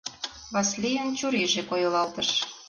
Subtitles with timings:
[0.53, 2.29] Васлийын чурийже койылалтыш.